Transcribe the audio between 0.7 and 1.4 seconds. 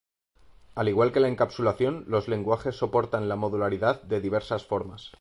Al igual que la